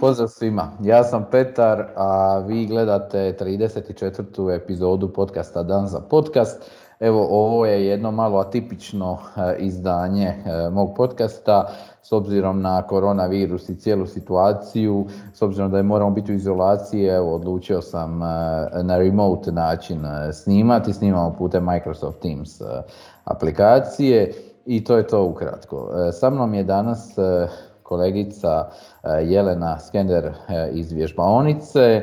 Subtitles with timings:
[0.00, 4.56] Pozdrav svima, ja sam Petar, a vi gledate 34.
[4.56, 6.70] epizodu podcasta Dan za podcast.
[7.00, 11.68] Evo, ovo je jedno malo atipično e, izdanje e, mog podcasta,
[12.02, 17.06] s obzirom na koronavirus i cijelu situaciju, s obzirom da je moramo biti u izolaciji,
[17.06, 18.26] evo, odlučio sam e,
[18.82, 22.60] na remote način snimati, snimamo putem Microsoft Teams
[23.24, 24.32] aplikacije
[24.66, 25.88] i to je to ukratko.
[26.12, 27.16] Sa mnom je danas
[27.82, 28.68] kolegica
[29.22, 30.32] Jelena Skender
[30.72, 32.02] iz vježbaonice,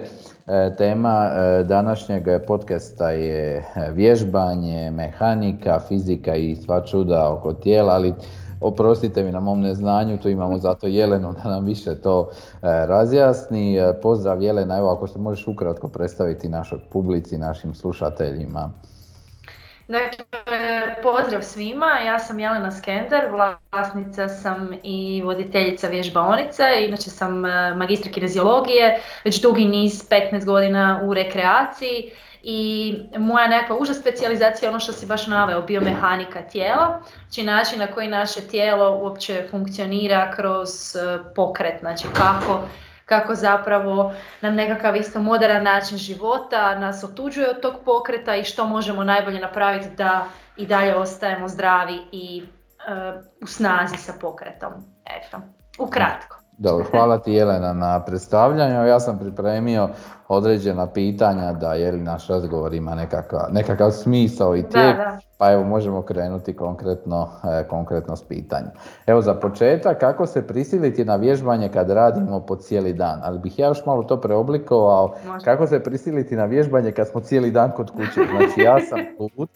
[0.49, 7.93] E, tema e, današnjeg podcasta je e, vježbanje, mehanika, fizika i sva čuda oko tijela,
[7.93, 8.13] ali
[8.61, 12.30] oprostite mi na mom neznanju, tu imamo zato Jelenu da nam više to
[12.61, 13.77] razjasni.
[14.02, 18.71] Pozdrav Jelena, evo ako se možeš ukratko predstaviti našoj publici, našim slušateljima.
[19.89, 23.21] Dakle, pozdrav svima, ja sam Jelena Skender,
[23.71, 31.02] vlasnica sam i voditeljica vježbaonice, inače sam e, magistra kineziologije, već dugi niz 15 godina
[31.03, 32.11] u rekreaciji.
[32.44, 37.80] I moja nekakva uža specijalizacija je ono što si baš naveo, biomehanika tijela, znači način
[37.80, 41.00] na koji naše tijelo uopće funkcionira kroz e,
[41.35, 42.61] pokret, znači kako
[43.09, 48.66] kako zapravo nam nekakav isto moderan način života nas otuđuje od tog pokreta i što
[48.66, 50.25] možemo najbolje napraviti da
[50.57, 54.73] i dalje ostajemo zdravi i uh, u snazi sa pokretom.
[55.05, 55.41] Eto,
[55.79, 56.38] ukratko.
[56.59, 58.88] Dobro, hvala ti Jelena na predstavljanju.
[58.88, 59.89] Ja sam pripremio
[60.27, 64.97] određena pitanja da je li naš razgovor ima nekakav, nekakav smisao i tijek,
[65.38, 68.71] pa evo možemo krenuti konkretno, e, konkretno s pitanjem.
[69.05, 73.19] Evo za početak, kako se prisiliti na vježbanje kad radimo po cijeli dan?
[73.23, 77.51] Ali bih ja još malo to preoblikovao, kako se prisiliti na vježbanje kad smo cijeli
[77.51, 78.21] dan kod kuće?
[78.38, 79.49] Znači ja sam put,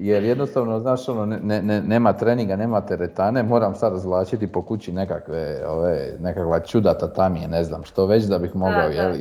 [0.00, 4.92] jer jednostavno, znaš, ono, ne, ne, nema treninga, nema teretane, moram sad razvlačiti po kući
[4.92, 9.14] nekakve, ove, nekakva čuda tatamije, ne znam što već da bih mogao, da,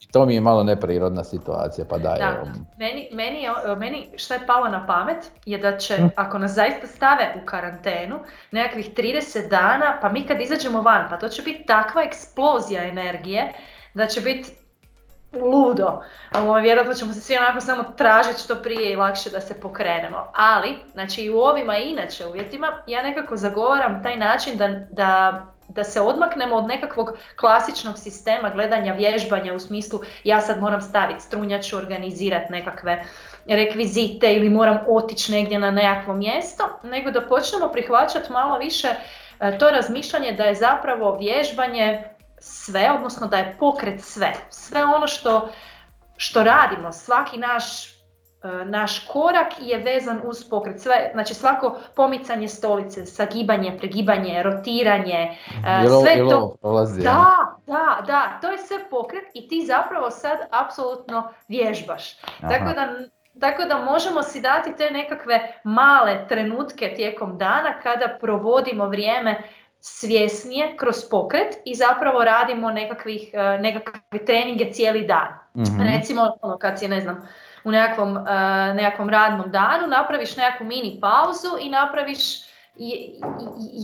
[0.00, 2.18] I to mi je malo neprirodna situacija, pa daj.
[2.18, 2.44] Da.
[2.78, 6.06] Meni, meni, meni što je palo na pamet je da će, hm.
[6.16, 8.18] ako nas zaista stave u karantenu,
[8.50, 13.52] nekakvih 30 dana, pa mi kad izađemo van, pa to će biti takva eksplozija energije,
[13.94, 14.52] da će biti
[15.32, 16.02] ludo.
[16.62, 20.32] Vjerojatno ćemo se svi onako samo tražiti što prije i lakše da se pokrenemo.
[20.34, 25.84] Ali, znači i u ovima inače uvjetima, ja nekako zagovaram taj način da, da, da
[25.84, 31.76] se odmaknemo od nekakvog klasičnog sistema gledanja vježbanja u smislu ja sad moram staviti strunjaču,
[31.76, 33.04] organizirati nekakve
[33.46, 38.88] rekvizite ili moram otići negdje na nekakvo mjesto, nego da počnemo prihvaćati malo više
[39.40, 42.04] e, to razmišljanje da je zapravo vježbanje
[42.40, 44.32] sve, odnosno da je pokret sve.
[44.50, 45.48] Sve ono što,
[46.16, 47.94] što radimo, svaki naš, e,
[48.64, 50.80] naš korak je vezan uz pokret.
[50.80, 56.54] Sve, znači svako pomicanje stolice, sagibanje, pregibanje, rotiranje, e, sve to.
[57.02, 62.16] da, da, da, to je sve pokret i ti zapravo sad apsolutno vježbaš.
[62.40, 62.88] Tako da
[63.40, 69.42] tako da možemo si dati te nekakve male trenutke tijekom dana kada provodimo vrijeme
[69.80, 75.28] svjesnije kroz pokret i zapravo radimo nekakvih, e, nekakve treninge cijeli dan.
[75.54, 77.28] mm Recimo ono, kad si ne znam
[77.64, 78.24] u nekakvom, uh,
[78.74, 82.48] nekakvom radnom danu napraviš nekakvu mini pauzu i napraviš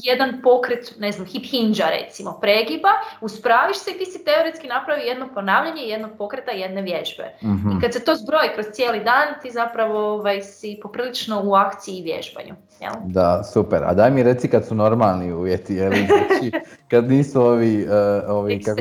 [0.02, 2.88] jedan pokret, ne znam, hip hinđa recimo, pregiba,
[3.20, 7.36] uspraviš se i ti si teoretski napravi jedno ponavljanje jednog pokreta jedne vježbe.
[7.42, 7.70] Mhm.
[7.70, 11.94] I kad se to zbroji kroz cijeli dan, ti zapravo ovaj, si poprilično u akciji
[11.98, 12.54] i vježbanju.
[12.80, 12.92] Jel?
[13.04, 13.82] Da, super.
[13.84, 15.92] A daj mi reci kad su normalni uvjeti, jel?
[15.92, 16.52] Znači,
[16.90, 18.80] kad nisu ovi, uh, ovi kako,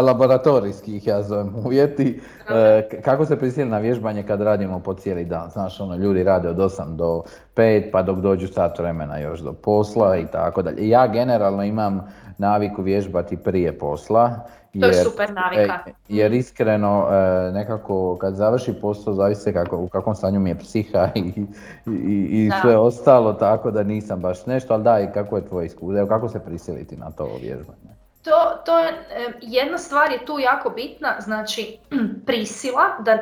[0.00, 5.24] laboratorijski ih ja zovem uvjeti, uh, kako se prisili na vježbanje kad radimo po cijeli
[5.24, 5.50] dan?
[5.50, 7.22] Znaš, ono, ljudi rade od 8 do
[7.56, 10.88] 5, pa dok dođu sat vremena još do posla i tako dalje.
[10.88, 14.40] Ja generalno imam naviku vježbati prije posla.
[14.72, 15.78] Jer, to je super navika.
[15.86, 20.58] E, jer iskreno e, nekako kad završi posao zavisi kako, u kakvom stanju mi je
[20.58, 21.44] psiha i,
[21.86, 25.98] i, i sve ostalo, tako da nisam baš nešto, ali daj, kako je tvoje iskustvo,
[25.98, 27.92] evo kako se prisiliti na to vježbanje?
[28.22, 28.92] To, to je,
[29.40, 31.78] jedna stvar je tu jako bitna, znači
[32.26, 33.18] prisila, da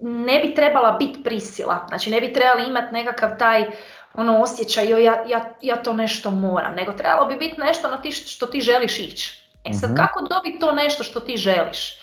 [0.00, 3.64] ne bi trebala biti prisila, znači ne bi trebali imati nekakav taj
[4.14, 8.12] ono osjećaj, ja, ja, ja to nešto moram, nego trebalo bi biti nešto na ti
[8.12, 9.42] što ti želiš ići.
[9.64, 9.96] E sad, mhm.
[9.96, 11.98] kako dobiti to nešto što ti želiš?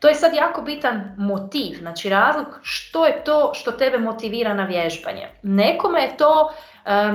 [0.00, 4.64] To je sad jako bitan motiv, znači razlog što je to što tebe motivira na
[4.64, 5.28] vježbanje.
[5.42, 6.52] Nekome je to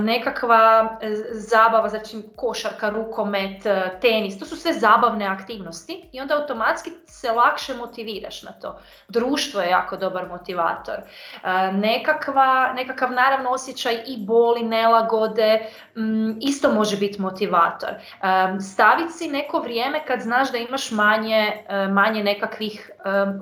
[0.04, 6.36] nekakva e, zabava, znači košarka, rukomet, e, tenis, to su sve zabavne aktivnosti i onda
[6.36, 8.80] automatski se lakše motiviraš na to.
[9.08, 10.96] Društvo je jako dobar motivator.
[11.74, 15.68] Nekakva, nekakav naravno osjećaj i boli, nelagode,
[16.42, 17.90] isto može biti motivator.
[18.74, 22.92] Staviti si neko vrijeme kad znaš da imaš manje, manje nekakvih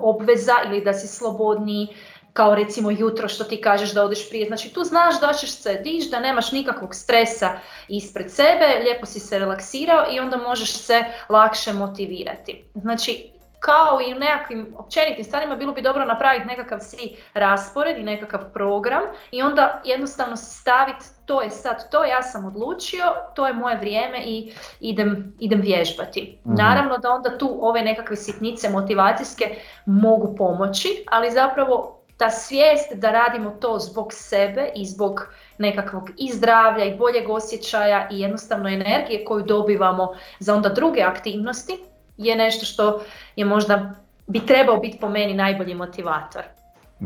[0.00, 1.88] obveza ili da si slobodniji,
[2.34, 4.46] kao recimo jutro što ti kažeš da odeš prije.
[4.46, 7.50] Znači tu znaš da ćeš se diš, da nemaš nikakvog stresa
[7.88, 12.64] ispred sebe, lijepo si se relaksirao i onda možeš se lakše motivirati.
[12.74, 18.02] Znači kao i u nekakvim općenitim stvarima bilo bi dobro napraviti nekakav si raspored i
[18.02, 23.04] nekakav program i onda jednostavno staviti to je sad to, ja sam odlučio,
[23.34, 26.38] to je moje vrijeme i idem, idem vježbati.
[26.46, 26.54] Mhm.
[26.54, 33.10] Naravno da onda tu ove nekakve sitnice motivacijske mogu pomoći, ali zapravo ta svijest da
[33.10, 35.26] radimo to zbog sebe i zbog
[35.58, 41.78] nekakvog i zdravlja i boljeg osjećaja i jednostavno energije koju dobivamo za onda druge aktivnosti
[42.16, 43.02] je nešto što
[43.36, 43.94] je možda
[44.26, 46.42] bi trebao biti po meni najbolji motivator.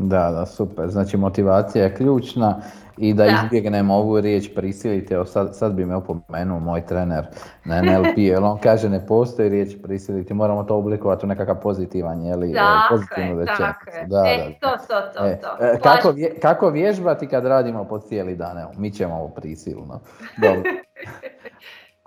[0.01, 0.89] Da, da, super.
[0.89, 2.61] Znači motivacija je ključna
[2.97, 3.31] i da, da.
[3.43, 7.25] izbjegnemo ovu riječ prisiliti, evo sad, sad bi me opomenuo moj trener
[7.65, 12.21] na NLP, jer on kaže ne postoji riječ prisiliti, moramo to oblikovati u nekakav pozitivan,
[12.21, 12.55] jeli,
[12.89, 15.65] pozitivnu Tako je, da, e, to, to, to, e, to.
[15.65, 19.99] E, kako, vje, kako vježbati kad radimo po cijeli dan, evo, mi ćemo ovo prisilno.
[20.37, 20.61] Dobro.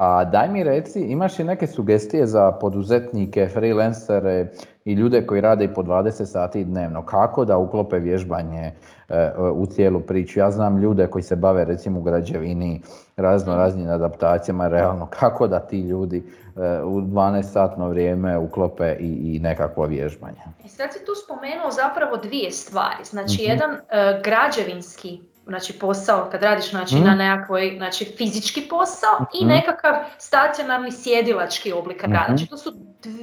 [0.03, 4.47] A daj mi reci, imaš li neke sugestije za poduzetnike, freelancere
[4.85, 7.07] i ljude koji rade i po 20 sati dnevno?
[7.07, 8.73] Kako da uklope vježbanje
[9.09, 10.39] e, u cijelu priču?
[10.39, 12.83] Ja znam ljude koji se bave recimo u građevini,
[13.17, 19.37] razno raznim adaptacijama, realno kako da ti ljudi e, u 12 satno vrijeme uklope i,
[19.37, 20.43] i nekakvo vježbanje?
[20.65, 23.05] I sad si tu spomenuo zapravo dvije stvari.
[23.05, 23.51] Znači, mhm.
[23.51, 27.05] jedan e, građevinski znači posao kad radiš znači, mm.
[27.05, 29.25] na nekakvoj znači, fizički posao mm.
[29.41, 29.55] i mhm.
[29.55, 32.25] nekakav stacionarni sjedilački oblik rada.
[32.27, 32.73] Znači to su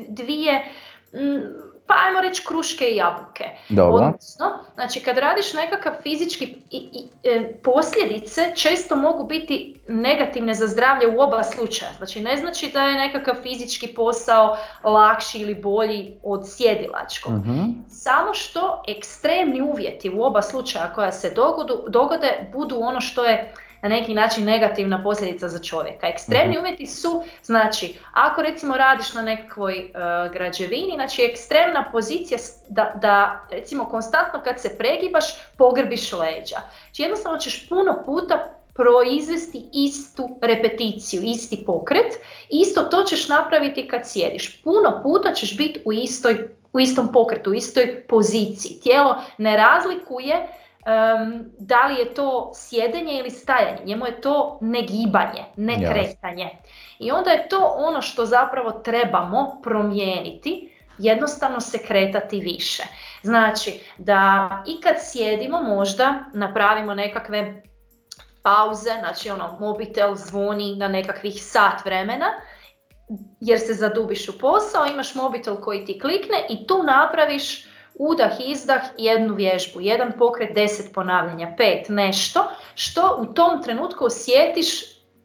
[0.10, 0.66] dvije
[1.89, 3.45] pa ajmo reći kruške i jabuke.
[3.69, 4.06] Dobro.
[4.06, 10.68] Odnosno, znači kad radiš nekakav fizički i, i e, posljedice često mogu biti negativne za
[10.68, 11.91] zdravlje u oba slučaja.
[11.97, 17.33] Znači ne znači da je nekakav fizički posao lakši ili bolji od sjedilačkog.
[17.33, 17.39] uh
[17.89, 23.53] Samo što ekstremni uvjeti u oba slučaja koja se dogodu, dogode budu ono što je
[23.81, 26.07] na neki način negativna posljedica za čovjeka.
[26.07, 32.39] Ekstremni uh uvjeti su, znači, ako recimo radiš na nekakvoj uh, građevini, znači ekstremna pozicija
[32.69, 35.25] da, da recimo konstantno kad se pregibaš
[35.57, 36.57] pogrbiš leđa.
[36.85, 42.13] Znači jednostavno ćeš puno puta proizvesti istu repeticiju, isti pokret,
[42.49, 44.61] isto to ćeš napraviti kad sjediš.
[44.63, 48.79] Puno puta ćeš biti u istoj u istom pokretu, u istoj poziciji.
[48.83, 50.47] Tijelo ne razlikuje
[50.89, 56.50] um, da li je to sjedenje ili stajanje, njemu je to negibanje, ne kretanje.
[57.00, 62.83] I onda je to ono što zapravo trebamo promijeniti, jednostavno se kretati više.
[63.24, 67.63] Znači da i kad sjedimo možda napravimo nekakve
[68.42, 72.25] pauze, znači ono mobitel zvoni na nekakvih sat vremena,
[73.39, 77.69] jer se zadubiš u posao, imaš mobitel koji ti klikne i tu napraviš
[77.99, 82.43] udah, izdah, jednu vježbu, jedan pokret, deset ponavljanja, pet, nešto
[82.75, 84.67] što u tom trenutku osjetiš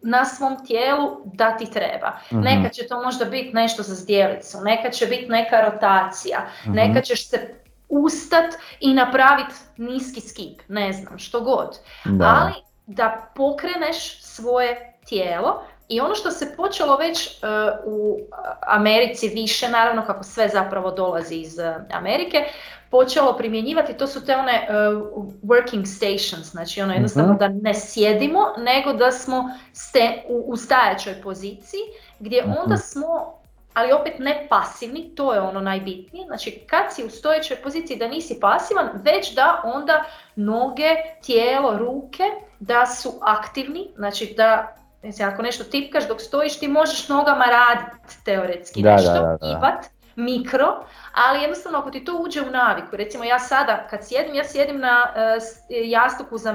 [0.02, 2.18] na svom tijelu da ti treba.
[2.32, 6.72] mm Nekad će to možda biti nešto za zdjelicu, nekad će biti neka rotacija, mm
[6.72, 7.54] nekad ćeš se
[7.88, 11.78] ustat i napraviti niski skip, ne znam, što god.
[12.04, 12.54] Ali
[12.86, 17.48] da pokreneš svoje tijelo i ono što se počelo već uh,
[17.84, 18.18] u
[18.66, 22.44] Americi više, naravno kako sve zapravo dolazi iz uh, Amerike,
[22.90, 27.38] počelo primjenjivati, to su te one uh, working stations, znači ono jednostavno mhm.
[27.38, 31.80] da ne sjedimo, nego da smo ste, u, u stajaćoj poziciji,
[32.18, 32.52] gdje mhm.
[32.62, 33.34] onda smo
[33.74, 36.26] ali opet ne pasivni, to je ono najbitnije.
[36.26, 40.04] Znači kad si u stojećoj poziciji da nisi pasivan, već da onda
[40.36, 40.90] noge,
[41.26, 42.22] tijelo, ruke
[42.60, 48.24] da su aktivni, znači da Mislim, ako nešto tipkaš dok stojiš, ti možeš nogama raditi
[48.24, 49.80] teoretski da, nešto, da, da,
[50.16, 50.84] mikro,
[51.14, 54.78] ali jednostavno ako ti to uđe u naviku, recimo ja sada kad sjedim, ja sjedim
[54.78, 55.42] na uh,
[55.84, 56.52] jastuku za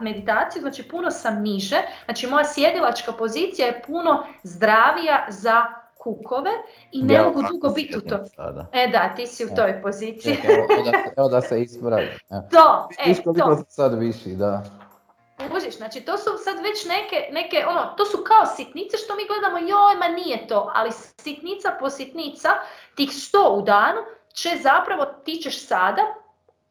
[0.00, 5.64] meditaciju, znači puno sam niže, znači moja sjedilačka pozicija je puno zdravija za
[5.98, 6.50] kukove
[6.92, 8.18] i ne mogu dugo biti u to.
[8.72, 10.36] E da, ti si u toj poziciji.
[10.44, 12.08] evo, da, evo da se ispravi.
[12.52, 13.64] To, e, to.
[13.68, 14.62] sad viši, da.
[15.50, 19.22] Kužiš, znači to su sad već neke, neke, ono, to su kao sitnice što mi
[19.26, 20.90] gledamo, joj, ma nije to, ali
[21.22, 22.48] sitnica po sitnica,
[22.94, 24.00] tih sto u danu,
[24.34, 26.02] će zapravo, ti ćeš sada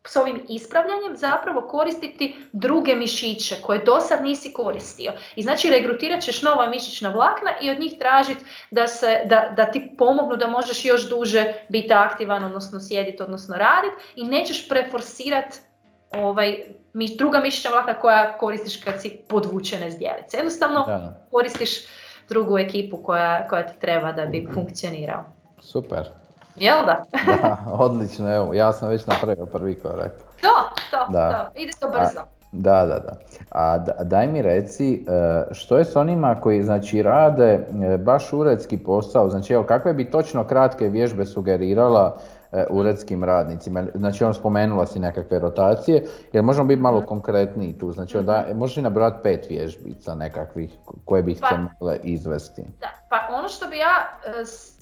[0.08, 5.12] s ovim ispravljanjem zapravo koristiti druge mišiće koje do sad nisi koristio.
[5.36, 9.72] I znači regrutirat ćeš nova mišićna vlakna i od njih tražiti da, se, da, da
[9.72, 15.58] ti pomognu da možeš još duže biti aktivan, odnosno sjediti, odnosno raditi i nećeš preforsirati
[16.12, 16.66] ovaj,
[17.18, 20.38] druga mišićna vlakna koja koristiš kad si podvučene zdjelice.
[20.38, 20.86] Jednostavno
[21.32, 21.70] koristiš
[22.30, 25.24] drugu ekipu koja, koja ti treba da bi funkcionirao.
[25.60, 26.10] Super.
[26.56, 27.06] Jel da?
[27.26, 30.12] da, odlično, evo, ja sam već napravio prvi korak.
[30.42, 31.32] To, to, da.
[31.32, 32.20] to, ide to brzo.
[32.20, 33.16] A, da, da, da.
[33.52, 38.78] A daj mi reci, e, što je s onima koji znači rade e, baš uredski
[38.78, 42.18] posao, znači evo kakve bi točno kratke vježbe sugerirala
[42.70, 43.86] uredskim radnicima.
[43.96, 47.92] Znači on spomenula si nekakve rotacije, jer možemo biti malo konkretniji tu.
[47.92, 48.58] Znači da, mhm.
[48.58, 50.72] možeš li nabrati pet vježbica nekakvih
[51.06, 52.64] koje bih pa, mogle izvesti?
[52.80, 54.30] Da, pa ono što bi ja e,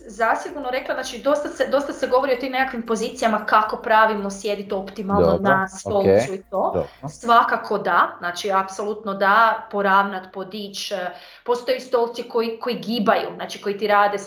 [0.08, 4.74] zasigurno rekla, znači dosta se, dosta se govori o tim nekakvim pozicijama kako pravilno sjediti
[4.74, 6.72] optimalno na stolicu i to.
[6.74, 6.88] Dobro.
[7.10, 10.92] Svakako da, znači apsolutno da, poravnat, podić.
[10.92, 11.12] E,
[11.46, 14.18] postoje stolci koji, koji gibaju, znači koji ti rade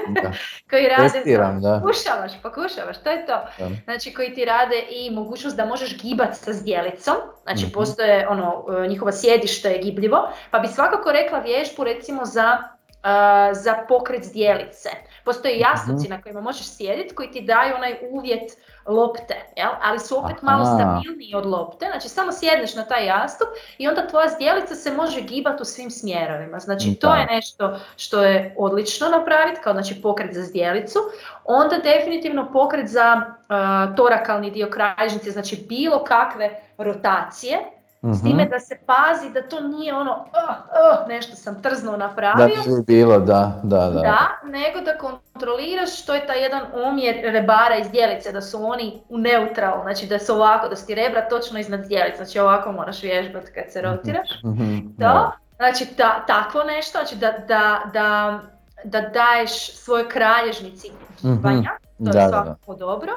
[0.70, 1.80] koji rade, Testiram, da.
[1.80, 3.40] pokušavaš, pokušavaš, to je to.
[3.84, 8.64] Znači koji ti rade i mogućnost da možeš gibati sa zdjelicom, znači mm postoje ono,
[8.84, 12.58] e, njihova sjedište je gibljivo, pa bi svakako rekla vježbu recimo za,
[12.88, 14.88] uh, za pokret zdjelice.
[15.24, 18.52] Postoje jasnici mm na kojima možeš sjediti koji ti daju onaj uvjet
[18.86, 19.70] lopte, jel?
[19.82, 23.48] ali su opet malo stabilniji od lopte, znači samo sjedneš na taj jastup
[23.78, 26.58] i onda tvoja zdjelica se može gibati u svim smjerovima.
[26.58, 30.98] Znači to je nešto što je odlično napraviti, kao znači pokret za zdjelicu.
[31.44, 37.58] Onda definitivno pokret za uh, torakalni dio krajžnice, znači bilo kakve rotacije,
[38.02, 38.50] s time mhm.
[38.50, 42.46] da se pazi da to nije ono oh, oh, nešto sam trzno napravio.
[42.46, 44.00] Da bi bilo, da, da, da.
[44.00, 49.02] Da, nego da kontroliraš što je taj jedan omjer rebara iz dijelice, da su oni
[49.08, 52.72] u neutral, znači da su ovako, da su ti rebra točno iznad dijelice, znači ovako
[52.72, 54.28] moraš vježbati kad se rotiraš.
[54.44, 54.96] Mm-hmm.
[55.00, 58.40] To, znači ta, takvo nešto, znači da, da, da,
[58.84, 60.90] da daješ svojoj kralježnici
[61.22, 62.12] gibanja, mm-hmm.
[62.12, 63.12] to je svakako dobro.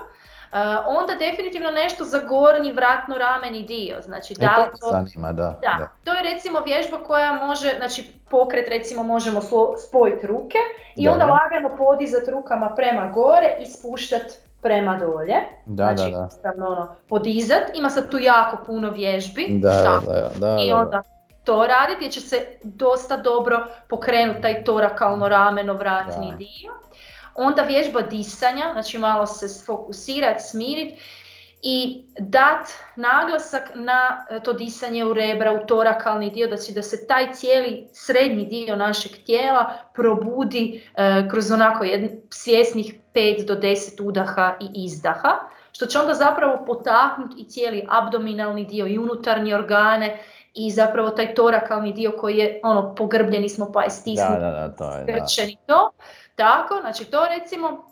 [0.88, 4.02] Onda definitivno nešto za gornji vratno rameni dio.
[4.02, 8.70] Znači, e, da, to, zanima, da, da, To je recimo vježba koja može, znači pokret
[8.70, 9.42] recimo možemo
[9.88, 10.58] spojiti ruke
[10.96, 15.36] i onda lagano podizati rukama prema gore i spuštati prema dolje.
[15.66, 16.66] Da, znači, da, da.
[16.68, 19.48] Ono, podizat, ima sad tu jako puno vježbi.
[19.50, 21.04] Da, da, da, I onda
[21.44, 26.74] to raditi jer će se dosta dobro pokrenuti taj torakalno rameno vratni dio.
[27.36, 31.02] Onda vježba disanja, znači malo se sfokusirati, smiriti
[31.68, 37.34] i dat naglasak na to disanje u rebra, u torakalni dio, da, da se taj
[37.34, 44.58] cijeli srednji dio našeg tijela probudi e, kroz onako jedn, svjesnih 5 do 10 udaha
[44.62, 45.40] i izdaha,
[45.72, 50.20] što će onda zapravo potaknuti i cijeli abdominalni dio i unutarnje organe
[50.54, 54.52] i zapravo taj torakalni dio koji je ono pogrbljeni smo pa je stisnuti, da, da,
[54.52, 55.26] da, to je, da.
[55.66, 55.92] to.
[56.36, 57.86] Tako, znači to recimo,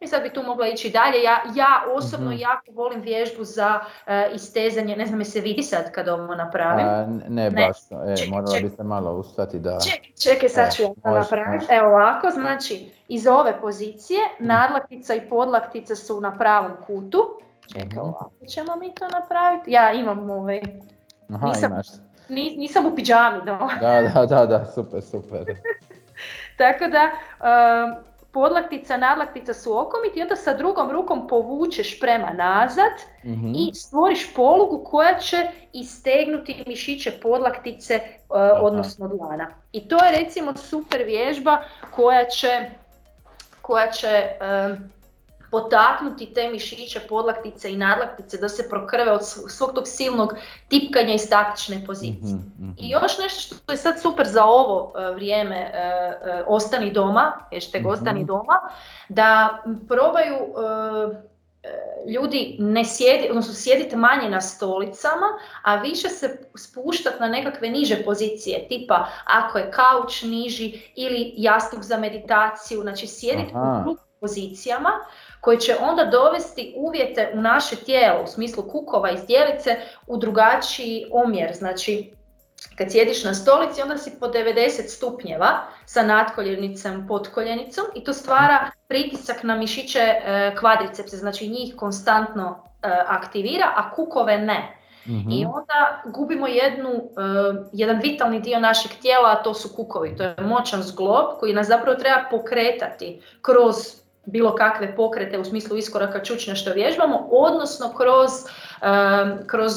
[0.00, 3.80] i sad bi tu mogla ići dalje, ja, ja osobno mm jako volim vježbu za
[3.80, 6.86] uh, istezanje, ne znam je se vidi sad kad ovo napravim.
[6.86, 8.68] A, ne, baš, e, čekaj, morala čekaj.
[8.68, 9.78] biste malo ustati da...
[9.80, 11.66] Čekaj, čekaj sad e, ću ja napraviti.
[11.70, 14.46] Evo ovako, znači iz ove pozicije mm.
[14.46, 17.40] nadlaktica i podlaktica su na pravom kutu.
[17.72, 19.72] Čekaj, mm ovako ćemo mi to napraviti.
[19.72, 20.60] Ja imam ovaj...
[21.34, 21.86] Aha, nisam, imaš.
[22.56, 23.68] nisam u pidžami, no.
[23.80, 25.44] da, da, da, da, super, super.
[26.60, 27.10] Tako da
[28.32, 32.92] podlaktica, nadlaktica su okomiti i onda sa drugom rukom povučeš prema nazad
[33.24, 33.52] mhm.
[33.54, 35.36] i stvoriš polugu koja će
[35.72, 39.46] istegnuti mišiće podlaktice uh, odnosno dlana.
[39.72, 42.70] I to je recimo super vježba koja će,
[43.62, 44.28] koja će
[45.50, 50.34] potaknuti te mišiće, podlaktice i nadlaktice da se prokrve od svog tog silnog
[50.68, 52.34] tipkanja i statične pozicije.
[52.34, 52.70] Mhm, mhm.
[52.78, 55.78] I još nešto što je sad super za ovo e, vrijeme e,
[56.24, 58.60] e, ostani doma, hashtag mm ostani doma,
[59.08, 60.36] da probaju
[62.06, 65.26] ljudi ne sjedi, odnosno sjedite manje na stolicama,
[65.62, 71.82] a više se spuštati na nekakve niže pozicije, tipa ako je kauč niži ili jastuk
[71.82, 73.54] za meditaciju, znači sjediti
[73.86, 74.90] u pozicijama
[75.40, 81.06] koji će onda dovesti uvjete u naše tijelo u smislu kukova i zdjelice u drugačiji
[81.12, 81.54] omjer.
[81.54, 82.12] Znači,
[82.78, 88.70] kad sjediš na stolici onda si po 90 stupnjeva sa natkoljenicom, podkoljenicom i to stvara
[88.88, 94.76] pritisak na mišiće e, kvadricepse, znači njih konstantno e, aktivira, a kukove ne.
[95.06, 95.50] I mhm.
[95.54, 97.00] onda gubimo jednu, e,
[97.72, 100.16] jedan vitalni dio našeg tijela, a to su kukovi.
[100.16, 105.76] To je moćan zglob koji nas zapravo treba pokretati kroz bilo kakve pokrete u smislu
[105.76, 108.30] iskoraka čučnja što vježbamo, odnosno kroz,
[109.46, 109.72] kroz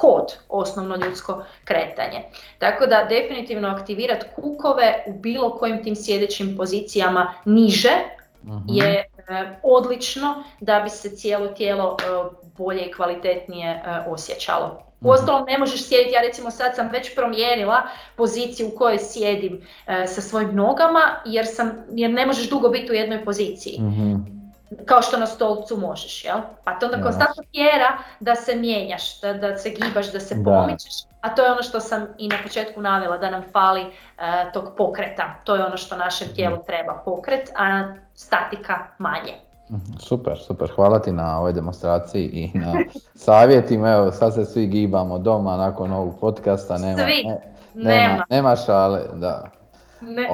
[0.00, 2.22] hod, osnovno ljudsko kretanje.
[2.58, 7.92] Tako da definitivno aktivirati kukove u bilo kojim tim sjedećim pozicijama niže
[8.44, 8.58] mhm.
[8.68, 9.04] je
[9.62, 11.96] odlično da bi se cijelo tijelo
[12.56, 14.87] bolje i kvalitetnije osjećalo.
[15.00, 15.08] Mhm.
[15.08, 17.82] Uostalom ne možeš sjediti, ja recimo sad sam već promijenila
[18.16, 22.92] poziciju u kojoj sjedim e, sa svojim nogama jer, sam, jer ne možeš dugo biti
[22.92, 23.80] u jednoj poziciji.
[23.80, 24.38] mm
[24.84, 26.38] Kao što na stolcu možeš, jel?
[26.64, 30.92] Pa to onda konstantno tjera da se mijenjaš, da, da se gibaš, da se pomičeš,
[31.20, 33.86] a to je ono što sam i na početku navela, da nam fali e,
[34.52, 35.34] tog pokreta.
[35.44, 36.64] To je ono što našem tijelu mhm.
[36.66, 39.47] treba, pokret, a statika manje.
[39.70, 40.70] Mhm, super, super.
[40.76, 42.72] Hvala ti na ovoj demonstraciji i na
[43.14, 43.90] savjetima.
[43.90, 46.78] Evo, sad se svi gibamo doma nakon ovog podcasta.
[46.78, 47.24] Nema, svi.
[47.24, 47.40] Ne,
[47.74, 48.24] nema.
[48.30, 49.50] nema šale, da.
[50.00, 50.28] Ne.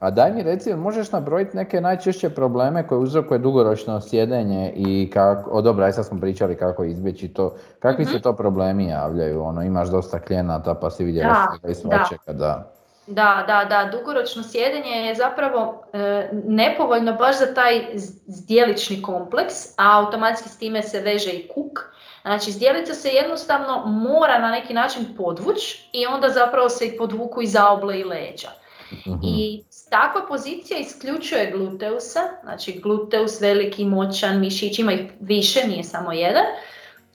[0.00, 5.50] a daj mi reci, možeš nabrojiti neke najčešće probleme koje uzrokuje dugoročno sjedenje i kako,
[5.50, 8.22] o dobro, aj sad smo pričali kako izbjeći to, kakvi se mhm.
[8.22, 12.72] to problemi javljaju, ono, imaš dosta klijenata pa si vidjela svega i svačega, da.
[13.06, 17.86] Da, da, da, dugoročno sjedenje je zapravo e, nepovoljno baš za taj
[18.26, 21.80] zdjelični kompleks, a automatski s time se veže i kuk.
[22.22, 25.58] Znači, zdjelica se jednostavno mora na neki način podvuć
[25.92, 28.48] i onda zapravo se i podvuku i zaoble i leđa.
[28.92, 29.14] Mhm.
[29.22, 36.12] I takva pozicija isključuje gluteusa, znači gluteus veliki, moćan, mišić, ima ih više, nije samo
[36.12, 36.44] jedan,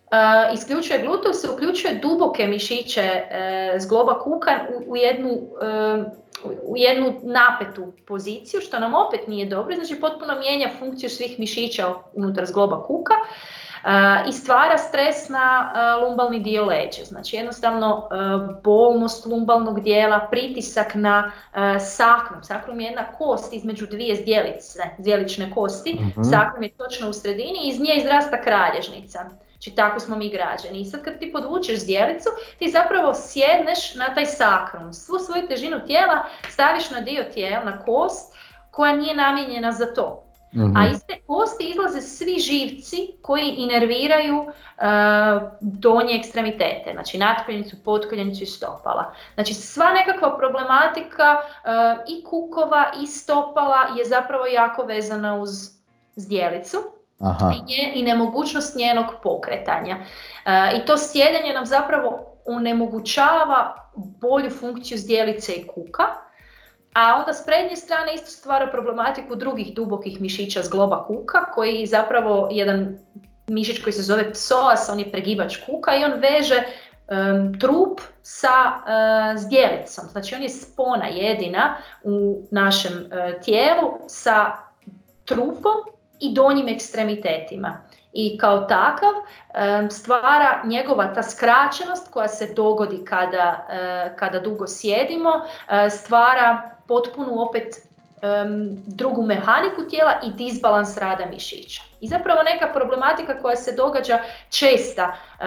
[0.06, 6.06] Uh, isključuje gluteus, se uključuje duboke mišiće uh, zgloba kuka u, u jednu uh,
[6.64, 11.94] u jednu napetu poziciju, što nam opet nije dobro, znači potpuno mijenja funkciju svih mišića
[12.14, 13.14] unutar zgloba kuka
[14.30, 17.04] i stvara stres na lumbalni dio leđa.
[17.04, 18.10] Znači jednostavno
[18.64, 21.32] bolnost lumbalnog dijela, pritisak na
[21.80, 22.44] sakrum.
[22.44, 25.94] Sakrum je jedna kost između dvije zdjelice, zdjelične kosti.
[25.94, 29.20] mm Sakrum je točno u sredini i iz nje izrasta kralježnica.
[29.56, 30.82] Znači tako smo mi građani.
[30.82, 34.94] I sad kad ti podvučeš zdjelicu, ti zapravo sjedneš na taj sakrum.
[34.94, 38.36] Svu svoju težinu tijela staviš na dio tijela, na kost
[38.72, 40.26] koja nije namijenjena za to.
[40.56, 40.94] A mhm.
[40.94, 44.54] iz te kosti izlaze svi živci koji inerviraju uh,
[45.62, 49.14] donje ekstremitete, znači natkoljenicu, potkoljenicu i stopala.
[49.34, 55.50] Znači sva nekakva problematika uh, i kukova i stopala je zapravo jako vezana uz
[56.16, 56.78] zdjelicu.
[57.20, 57.54] Aha.
[57.94, 59.98] I, nemogućnost njenog pokretanja.
[60.46, 66.04] E, I to sjedenje nam zapravo onemogućava bolju funkciju zdjelice i kuka,
[66.94, 72.50] a onda s prednje strane isto stvara problematiku drugih dubokih mišića zgloba kuka, koji zapravo
[72.52, 72.98] jedan
[73.48, 76.64] mišić koji se zove psoas, on je pregibač kuka i on veže
[77.60, 80.06] trup sa uh, zdjelicom.
[80.12, 84.52] Znači on je spona jedina u našem uh, tijelu sa
[85.26, 85.74] trupom
[86.20, 87.78] i donjim ekstremitetima.
[88.14, 89.14] I kao takav
[89.90, 95.32] stvara njegova ta skraćenost koja se dogodi kada, e, kada dugo sjedimo,
[95.70, 97.66] e, stvara potpunu opet
[98.86, 101.82] drugu mehaniku tijela i disbalans rada mišića.
[102.02, 105.46] I zapravo neka problematika koja se događa česta e,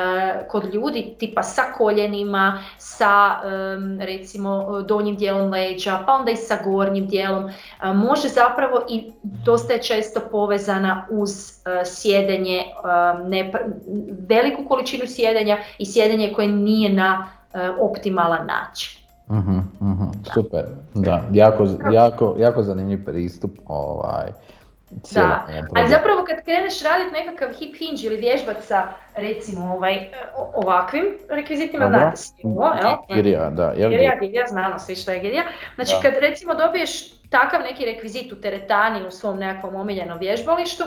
[0.49, 3.37] kod ljudi, tipa sa koljenima, sa
[4.01, 7.53] recimo donjim dijelom leđa, pa onda i sa gornjim dijelom, e,
[7.95, 12.65] može zapravo i dosta je često povezana uz uh, sjedenje,
[14.29, 17.31] veliku količinu sjedenja i sjedenje koje nije na
[17.81, 19.08] optimalan način.
[19.29, 20.65] Uh-huh, uh-huh, super,
[20.95, 23.59] da, jako, jako, jako zanimljiv pristup.
[23.67, 24.27] Ovaj,
[24.91, 30.09] da, ali zapravo kad kreneš raditi nekakav hip hinge ili vježbat sa recimo ovaj,
[30.55, 31.99] ovakvim rekvizitima, Dobro.
[31.99, 33.17] znate svi ovo, jel?
[33.17, 33.73] Girija, da.
[33.77, 35.43] Jel girija, girija, znamo svi što je girija.
[35.75, 36.11] Znači da.
[36.11, 40.85] kad recimo dobiješ takav neki rekvizit u teretani u svom nekakvom omiljenom vježbalištu,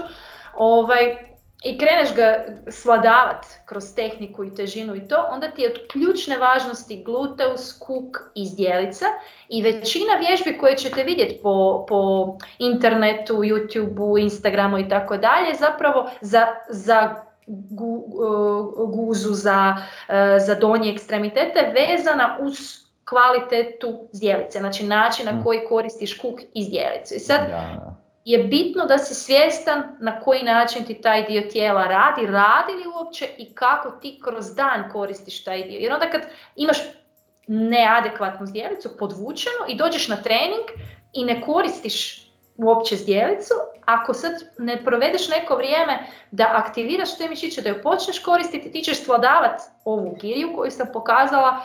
[0.57, 1.30] ovaj,
[1.63, 6.37] i kreneš ga svladavat kroz tehniku i težinu i to, onda ti je od ključne
[6.37, 9.05] važnosti gluteus, kuk i zdjelica
[9.49, 12.27] i većina vježbi koje ćete vidjeti po, po
[12.59, 17.15] internetu, YouTubeu, Instagramu i tako dalje, zapravo za, za
[17.47, 18.05] gu,
[18.87, 19.75] guzu, za,
[20.45, 22.57] za donje ekstremitete vezana uz
[23.05, 25.43] kvalitetu zdjelice, znači način na mm.
[25.43, 27.15] koji koristiš kuk i zdjelicu.
[27.15, 27.41] I sad,
[28.25, 32.91] je bitno da si svjestan na koji način ti taj dio tijela radi, radi li
[32.95, 35.79] uopće i kako ti kroz dan koristiš taj dio.
[35.79, 36.21] Jer onda kad
[36.55, 36.77] imaš
[37.47, 40.65] neadekvatnu zdjelicu podvučenu i dođeš na trening
[41.13, 43.53] i ne koristiš uopće zdjelicu,
[43.85, 45.99] ako sad ne provedeš neko vrijeme
[46.31, 50.87] da aktiviraš te mišiće, da ju počneš koristiti, ti ćeš svladavati ovu giriju koju sam
[50.93, 51.61] pokazala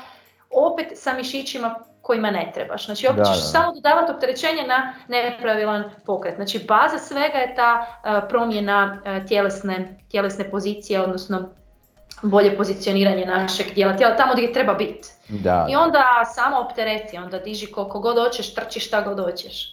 [0.51, 1.75] opet sa mišićima
[2.07, 2.87] kojima ne trebaš.
[2.87, 6.35] Znači opet ćeš samo dodavati opterećenje na nepravilan pokret.
[6.37, 11.49] Znači baza svega je ta uh, promjena uh, tjelesne, tjelesne pozicije, odnosno
[12.23, 15.09] bolje pozicioniranje našeg dijela tijela tamo gdje treba biti.
[15.29, 15.67] Da.
[15.71, 19.73] I onda samo optereti, onda diži koliko god hoćeš, trči šta god hoćeš.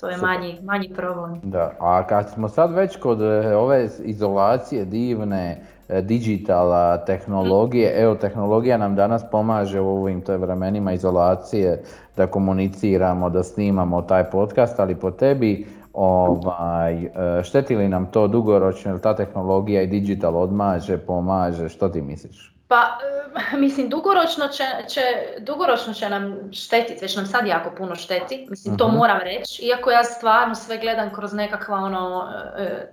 [0.00, 1.40] To je manji, manji problem.
[1.42, 8.02] Da, a kad smo sad već kod e, ove izolacije divne, e, digitala, tehnologije, mm.
[8.02, 11.82] evo tehnologija nam danas pomaže u ovim vremenima izolacije
[12.16, 17.10] da komuniciramo, da snimamo taj podcast, ali po tebi ovaj, e,
[17.42, 22.54] šteti li nam to dugoročno, ili ta tehnologija i digital odmaže, pomaže, što ti misliš?
[22.68, 22.98] Pa,
[23.64, 25.00] mislim, dugoročno će, će,
[25.38, 28.96] dugoročno će nam štetiti, već nam sad jako puno šteti, mislim, to mhm.
[28.96, 32.90] moram reći, iako ja stvarno sve gledam kroz nekakva ono, e,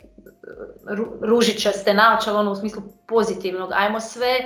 [1.22, 4.38] ružičaste naočale, ono u smislu pozitivnog, ajmo sve,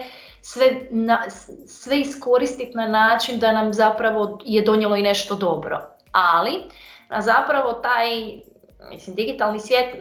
[0.42, 1.24] sve, na,
[1.68, 5.82] sve iskoristiti na način da nam zapravo je donijelo i nešto dobro.
[6.12, 6.52] Ali,
[7.10, 8.10] a zapravo taj,
[8.92, 9.96] mislim, digitalni svijet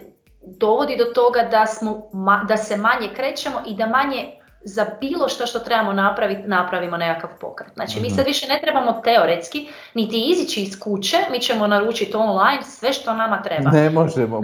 [0.46, 2.10] dovodi do toga da, smo,
[2.48, 4.26] da se manje krećemo i da manje
[4.64, 7.72] za bilo što što trebamo napraviti, napravimo nekakav pokret.
[7.74, 8.16] Znači mi mhm.
[8.16, 13.14] sad više ne trebamo teoretski, niti izići iz kuće, mi ćemo naručiti online sve što
[13.14, 13.70] nama treba.
[13.70, 14.40] Ne možemo.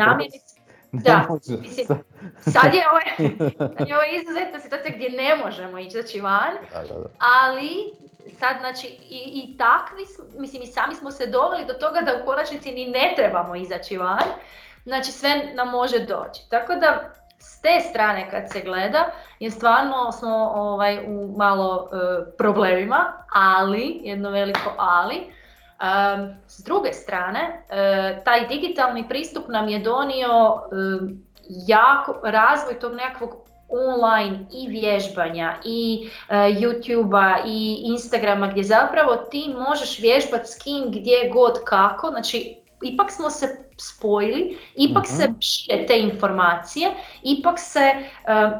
[0.93, 1.87] Da, mislim,
[2.39, 3.01] sad je ovo,
[3.79, 6.53] sad je ovo izuzetna situacija gdje ne možemo ići van,
[7.19, 7.93] ali
[8.39, 10.05] sad znači i, i takvi,
[10.39, 13.97] mislim i sami smo se doveli do toga da u konačnici ni ne trebamo izaći
[13.97, 14.25] van,
[14.85, 16.41] znači sve nam može doći.
[16.51, 21.97] Tako da s te strane kad se gleda je stvarno smo ovaj, u malo e,
[22.39, 25.33] problemima, ali, jedno veliko ali,
[26.47, 31.31] s druge strane, e, taj digitalni pristup nam je donio e,
[31.67, 39.55] jako razvoj tog nekakvog online i vježbanja i uh, YouTube-a i Instagrama gdje zapravo ti
[39.69, 45.41] možeš vježbati s kim gdje god kako, znači ipak smo se spojili, ipak se mhm.
[45.41, 46.91] šire te informacije,
[47.23, 47.93] ipak se,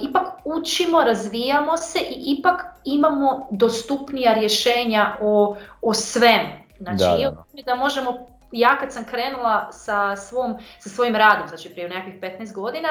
[0.01, 6.60] ipak učimo, razvijamo se i ipak imamo dostupnija rješenja o, o svemu.
[6.81, 7.63] Znači, da, da.
[7.67, 12.55] da možemo ja kad sam krenula sa, svom, sa svojim radom, znači prije nekakvih 15
[12.55, 12.89] godina,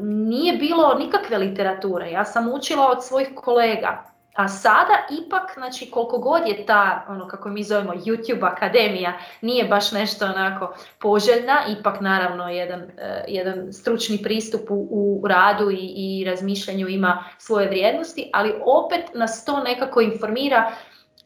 [0.00, 2.10] nije bilo nikakve literature.
[2.10, 4.04] Ja sam učila od svojih kolega.
[4.34, 4.92] A sada
[5.24, 10.24] ipak, znači koliko god je ta, ono kako mi zovemo YouTube akademija, nije baš nešto
[10.24, 12.88] onako poželjna, ipak naravno jedan, uh,
[13.28, 19.44] jedan stručni pristup u, u radu i, i razmišljanju ima svoje vrijednosti, ali opet nas
[19.44, 20.72] to nekako informira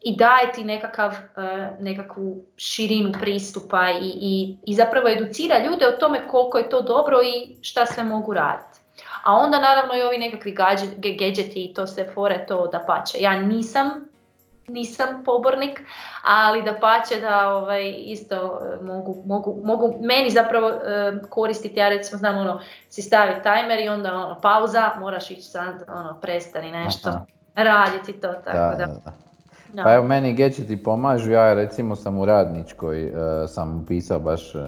[0.01, 5.97] i daje ti nekakav, uh, nekakvu širinu pristupa i, i, i zapravo educira ljude o
[5.99, 8.79] tome koliko je to dobro i šta sve mogu raditi.
[9.23, 10.55] A onda naravno i ovi nekakvi
[10.97, 13.17] gadgeti i to sve fore, to da pače.
[13.19, 14.09] Ja nisam
[14.69, 15.81] nisam pobornik,
[16.23, 21.89] ali da pače da ovaj, isto e, mogu, mogu, mogu meni zapravo e, koristiti, ja
[21.89, 26.71] recimo znam ono, si stavi timer i onda ono, pauza, moraš ići sad, ono, prestani
[26.71, 27.25] nešto Aha.
[27.55, 28.85] raditi to, tako da.
[28.85, 28.85] da.
[28.85, 29.28] da.
[29.83, 33.13] Pa evo meni gadgeti pomažu, ja recimo sam u radničkoj, uh,
[33.47, 34.61] sam pisao baš uh,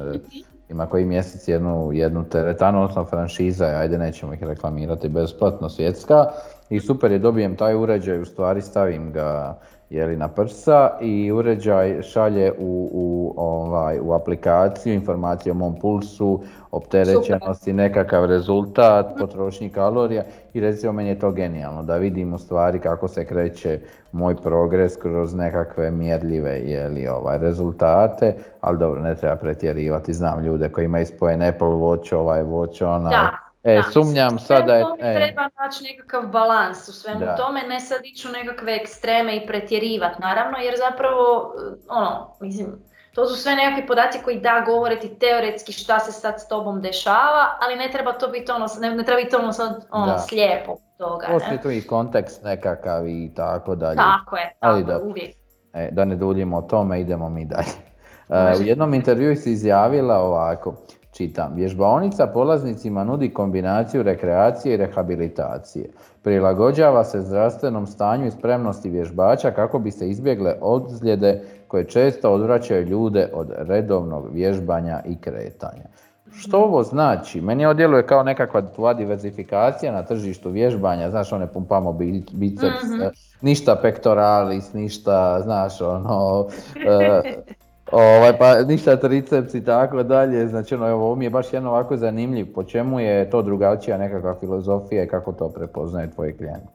[0.69, 6.25] ima koji mjesec jednu, jednu teretanu, odnosno franšiza, ajde nećemo ih reklamirati besplatno svjetska.
[6.69, 9.59] I super je dobijem taj uređaj, u stvari stavim ga
[9.91, 16.41] jeli, na prsa i uređaj šalje u, u, ovaj, u aplikaciju informacije o mom pulsu,
[16.71, 20.23] opterećenosti, nekakav rezultat, potrošnji kalorija
[20.53, 23.79] i recimo meni je to genijalno da vidim u stvari kako se kreće
[24.11, 30.69] moj progres kroz nekakve mjerljive jeli, ovaj, rezultate, ali dobro, ne treba pretjerivati, znam ljude
[30.69, 33.15] koji imaju spojen Apple Watch, ovaj Watch, onaj,
[33.63, 34.85] E, da, sumnjam sada je...
[34.99, 35.15] E.
[35.15, 40.21] Treba naći nekakav balans u svemu tome, ne sad ići u nekakve ekstreme i pretjerivati,
[40.21, 41.53] naravno, jer zapravo,
[41.89, 42.67] ono, mislim,
[43.13, 46.81] to su sve nekakvi podaci koji da govore ti teoretski šta se sad s tobom
[46.81, 50.77] dešava, ali ne treba to biti ono, ne, ne treba biti ono sad ono slijepo
[50.97, 51.27] toga.
[51.31, 53.97] Postoji tu i kontekst nekakav i tako dalje.
[53.97, 55.35] Tako je, tako ali da, uvijek.
[55.73, 57.91] E, da ne duljimo o tome, idemo mi dalje.
[58.29, 60.75] Uh, u jednom intervju si izjavila ovako,
[61.11, 65.89] Čitam, vježbaonica polaznicima nudi kombinaciju rekreacije i rehabilitacije.
[66.23, 72.87] Prilagođava se zdravstvenom stanju i spremnosti vježbača kako bi se izbjegle ozljede koje često odvraćaju
[72.87, 75.85] ljude od redovnog vježbanja i kretanja.
[76.33, 77.41] Što ovo znači?
[77.41, 81.93] Meni ovo djeluje kao nekakva tvoja diversifikacija na tržištu vježbanja, znaš, one pumpamo
[82.31, 86.47] biceps, mm ništa pectoralis, ništa, znaš, ono,
[86.85, 87.21] e,
[87.91, 91.97] Ovaj, pa ništa triceps i tako dalje, znači ono, ovo mi je baš jedno ovako
[91.97, 96.67] zanimljiv, po čemu je to drugačija nekakva filozofija i kako to prepoznaje tvoji klijenti?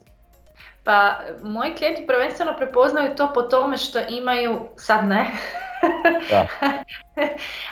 [0.85, 5.25] Pa moji klijenti prvenstveno prepoznaju to po tome što imaju, sad ne,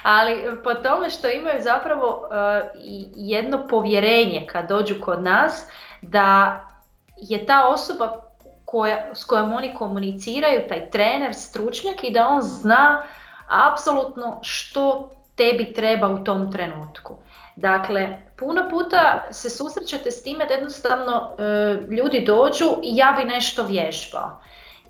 [0.03, 2.27] ali po tome što imaju zapravo uh,
[3.17, 5.67] jedno povjerenje kad dođu kod nas
[6.03, 6.61] da
[7.17, 8.21] je ta osoba
[8.65, 13.03] koja, s kojom oni komuniciraju, taj trener, stručnjak i da on zna
[13.49, 17.17] apsolutno što tebi treba u tom trenutku.
[17.57, 21.43] Dakle, puno puta se susrećete s time da jednostavno e,
[21.95, 24.41] ljudi dođu i ja bi nešto vježbao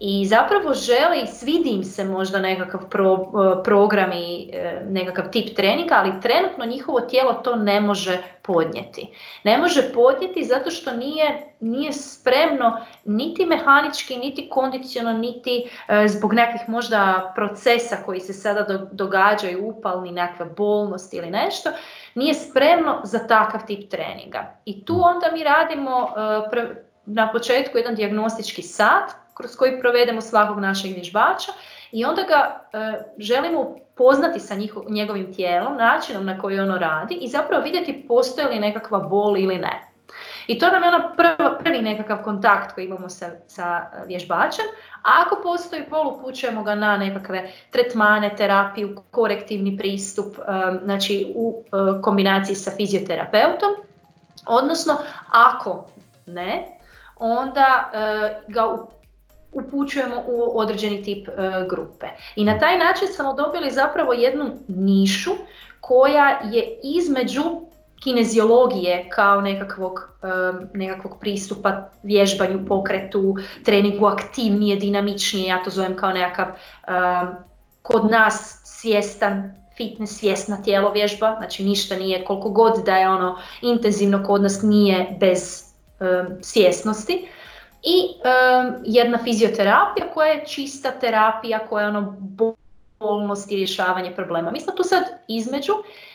[0.00, 5.56] i zapravo želi, svidi im se možda nekakav pro, e, program i e, nekakav tip
[5.56, 9.08] treninga, ali trenutno njihovo tijelo to ne može podnijeti.
[9.44, 16.32] Ne može podnijeti zato što nije, nije spremno niti mehanički, niti kondicionalno, niti e, zbog
[16.32, 21.70] nekih možda procesa koji se sada događaju, upalni, nekakve bolnosti ili nešto,
[22.14, 24.56] nije spremno za takav tip treninga.
[24.64, 26.08] I tu onda mi radimo
[27.06, 31.52] na početku jedan dijagnostički sat kroz koji provedemo svakog našeg vježbača
[31.92, 34.54] i onda ga e, želimo poznati sa
[34.88, 39.58] njegovim tijelom, načinom na koji ono radi i zapravo vidjeti postoji li nekakva bol ili
[39.58, 39.90] ne.
[40.46, 41.10] I to nam je ono
[41.58, 44.64] prvi nekakav kontakt koji imamo sa, sa vježbačem,
[45.02, 50.42] a ako postoji bol upućujemo ga na nekakve tretmane, terapiju, korektivni pristup, e,
[50.84, 53.70] znači u e, kombinaciji sa fizioterapeutom,
[54.46, 54.94] odnosno
[55.30, 55.86] ako
[56.26, 56.78] ne,
[57.16, 57.90] onda
[58.48, 58.64] ga
[59.54, 61.32] upućujemo u određeni tip e,
[61.68, 62.06] grupe.
[62.36, 65.30] I na taj način smo dobili zapravo jednu nišu
[65.80, 67.42] koja je između
[68.02, 70.26] kineziologije kao nekakvog, e,
[70.74, 76.54] nekakvog pristupa vježbanju, pokretu, treningu aktivnije, dinamičnije, ja to zovem kao nekakav e,
[77.82, 83.38] kod nas svjestan fitness, svjesna tijelo vježba, znači ništa nije, koliko god da je ono
[83.62, 85.64] intenzivno kod nas nije bez
[86.40, 87.28] svjesnosti
[87.84, 88.08] i
[88.84, 92.16] jedna fizioterapija koja je čista terapija, koja je ono
[92.98, 94.50] bolnost i rješavanje problema.
[94.50, 95.72] Mi smo tu sad između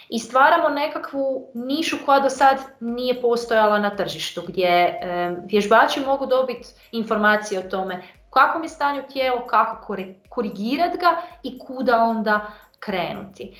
[0.09, 4.99] i stvaramo nekakvu nišu koja do sad nije postojala na tržištu, gdje
[5.45, 9.95] vježbači mogu dobiti informacije o tome kako mi stanje u tijelu, kako
[10.29, 13.53] korigirati ga i kuda onda krenuti.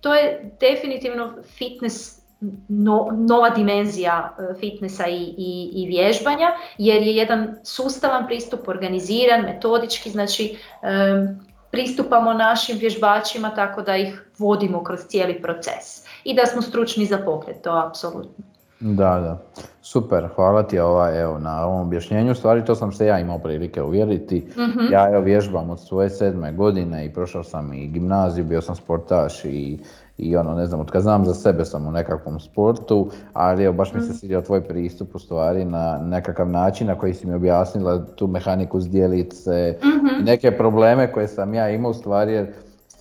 [0.00, 2.23] to je definitivno fitness
[2.68, 9.40] no, nova dimenzija e, fitnessa i, i, i vježbanja jer je jedan sustavan pristup, organiziran,
[9.40, 10.56] metodički, znači
[11.70, 17.18] pristupamo našim vježbačima tako da ih vodimo kroz cijeli proces i da smo stručni za
[17.18, 18.53] pokret, to apsolutno.
[18.84, 19.38] Da, da.
[19.82, 22.34] Super, hvala ti ovaj, evo, na ovom objašnjenju.
[22.34, 24.46] Stvari to sam se ja imao prilike uvjeriti.
[24.56, 28.76] mm Ja evo, vježbam od svoje sedme godine i prošao sam i gimnaziju, bio sam
[28.76, 29.78] sportaš i
[30.18, 33.72] i ono, ne znam, od kad znam za sebe sam u nekakvom sportu, ali evo,
[33.72, 34.16] baš mi se mhm.
[34.16, 38.80] svidio tvoj pristup u stvari na nekakav način na koji si mi objasnila tu mehaniku
[38.80, 40.24] zdjelice i mhm.
[40.24, 42.52] neke probleme koje sam ja imao u stvari jer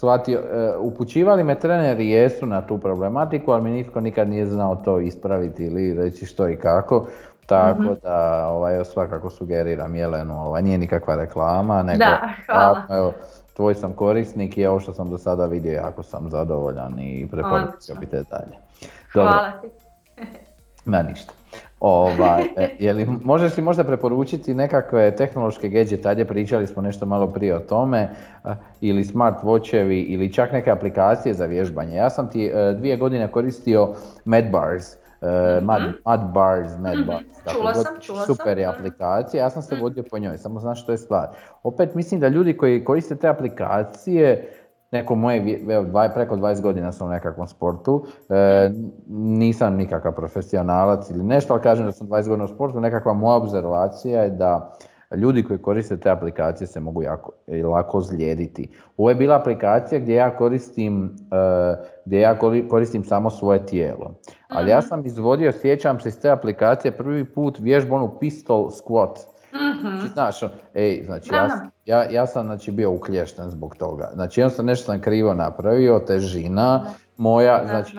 [0.03, 4.75] shvatio, e, upućivali me treneri jesu na tu problematiku, ali mi nitko nikad nije znao
[4.75, 7.07] to ispraviti ili reći što i kako.
[7.45, 12.83] Tako mm da ovaj, svakako sugeriram Jelenu, ovaj, nije nikakva reklama, nego da, hvala.
[12.89, 13.13] Evo,
[13.53, 17.95] tvoj sam korisnik i ovo što sam do sada vidio jako sam zadovoljan i preporučio
[17.99, 18.57] bi te dalje.
[19.13, 19.67] Hvala ti.
[20.85, 21.33] Ma ništa.
[21.83, 27.05] Ovaj, e, je li, možeš li možda preporučiti nekakve tehnološke gadgete, ajde pričali smo nešto
[27.05, 28.09] malo prije o tome,
[28.81, 31.95] ili smart watchevi ili čak neke aplikacije za vježbanje.
[31.95, 33.89] Ja sam ti e, dvije godine koristio
[34.25, 37.07] MedBars, Uh, Mad, Mad Bars, Mad mhm.
[37.07, 37.23] Bars.
[37.51, 39.83] Čula sam, čula super je aplikacija, ja sam se mhm.
[39.83, 41.27] vodio po njoj, samo znaš što je stvar.
[41.63, 44.52] Opet mislim da ljudi koji koriste te aplikacije,
[44.93, 45.59] neko moje,
[46.13, 48.71] preko 20 godina sam u nekakvom sportu, e,
[49.09, 53.37] nisam nikakav profesionalac ili nešto, ali kažem da sam 20 godina u sportu, nekakva moja
[53.37, 54.77] observacija je da
[55.15, 57.31] ljudi koji koriste te aplikacije se mogu jako,
[57.63, 58.69] lako zlijediti.
[58.97, 64.13] Ovo je bila aplikacija gdje ja koristim, e, gdje ja koristim samo svoje tijelo.
[64.47, 64.87] Ali ja mhm.
[64.87, 69.32] sam izvodio, sjećam se iz te aplikacije prvi put vježbu onu pistol squat.
[69.53, 70.41] Mm Znači, znaš,
[70.73, 71.47] ej, znači ja,
[71.85, 74.09] ja, ja, sam znači, bio uklješten zbog toga.
[74.13, 76.85] Znači jednostavno nešto sam krivo napravio, težina
[77.17, 77.97] moja, znači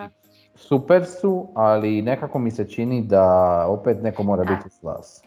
[0.55, 3.27] super su, ali nekako mi se čini da
[3.69, 5.23] opet neko mora biti s vas.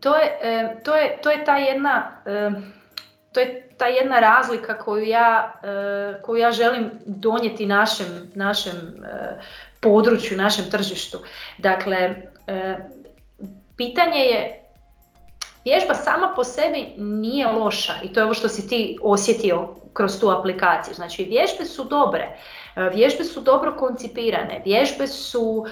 [0.00, 0.30] To je,
[0.84, 2.22] to je, to je ta jedna...
[3.32, 5.52] To je ta jedna razlika koju ja,
[6.22, 8.74] koju ja želim donijeti našem, našem
[9.80, 11.18] području, našem tržištu.
[11.58, 12.14] Dakle,
[13.76, 14.59] pitanje je,
[15.64, 20.20] vježba sama po sebi nije loša i to je ovo što si ti osjetio kroz
[20.20, 20.94] tu aplikaciju.
[20.94, 22.38] Znači, vježbe su dobre.
[22.92, 25.66] Vježbe su dobro koncipirane, vježbe su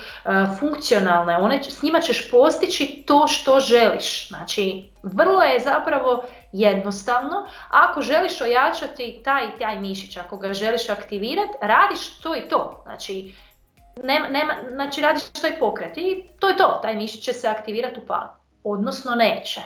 [0.58, 4.28] funkcionalne, one, s njima ćeš postići to što želiš.
[4.28, 6.22] Znači, vrlo je zapravo
[6.52, 7.46] jednostavno.
[7.70, 12.82] Ako želiš ojačati taj i taj mišić, ako ga želiš aktivirati, radiš to i to.
[12.82, 13.34] Znači,
[14.02, 18.00] nema, nema, znači radiš taj pokret i to je to, taj mišić će se aktivirati
[18.00, 18.28] u palu.
[18.64, 19.60] Odnosno neće.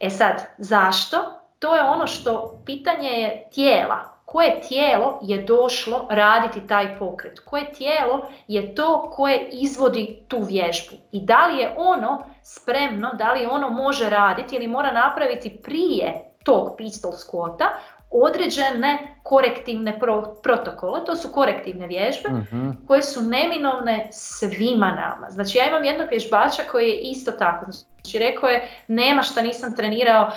[0.00, 1.16] E sad, zašto?
[1.58, 4.16] To je ono što pitanje je tijela.
[4.24, 7.40] Koje tijelo je došlo raditi taj pokret?
[7.40, 10.96] Koje tijelo je to koje izvodi tu vježbu?
[11.12, 16.32] I da li je ono spremno, da li ono može raditi ili mora napraviti prije
[16.44, 17.64] tog pistol squata
[18.10, 19.98] određene korektivne
[20.42, 22.70] protokole, to su korektivne vježbe mhm.
[22.86, 25.30] koje su neminovne svima nama.
[25.30, 29.76] Znači ja imam jednog vježbača koji je isto tako, znači rekao je nema šta nisam
[29.76, 30.30] trenirao uh,